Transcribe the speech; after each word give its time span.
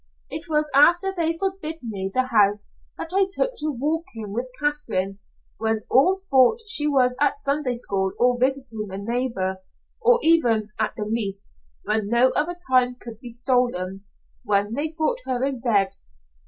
It 0.31 0.49
was 0.49 0.71
after 0.73 1.13
they 1.15 1.37
forbid 1.37 1.83
me 1.83 2.09
the 2.11 2.23
house 2.29 2.69
that 2.97 3.11
I 3.13 3.27
took 3.31 3.51
to 3.57 3.71
walking 3.71 4.33
with 4.33 4.49
Katherine, 4.59 5.19
when 5.57 5.83
all 5.91 6.19
thought 6.27 6.61
she 6.65 6.87
was 6.87 7.15
at 7.21 7.35
Sunday 7.35 7.75
School 7.75 8.11
or 8.17 8.39
visiting 8.39 8.87
a 8.89 8.97
neighbor, 8.97 9.57
or 10.01 10.17
even 10.23 10.71
at 10.79 10.95
the 10.95 11.05
last 11.05 11.55
when 11.83 12.09
no 12.09 12.31
other 12.31 12.57
time 12.67 12.95
could 12.99 13.19
be 13.19 13.29
stolen 13.29 14.03
when 14.43 14.73
they 14.73 14.89
thought 14.89 15.19
her 15.27 15.45
in 15.45 15.59
bed. 15.59 15.89